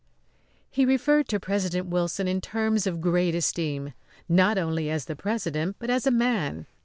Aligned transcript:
He 0.71 0.83
referred 0.83 1.27
to 1.27 1.39
President 1.39 1.85
Wilson 1.85 2.27
in 2.27 2.41
terms 2.41 2.87
of 2.87 3.01
great 3.01 3.35
esteem 3.35 3.93
not 4.27 4.57
only 4.57 4.89
as 4.89 5.05
the 5.05 5.15
President 5.15 5.75
but 5.77 5.91
as 5.91 6.07
a 6.07 6.11
man. 6.11 6.65